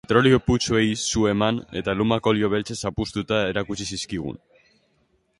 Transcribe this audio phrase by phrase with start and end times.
[0.05, 4.41] Petrolio putzuei su eman eta lumak olio beltzez zapuztuta erakutsi zizkigun.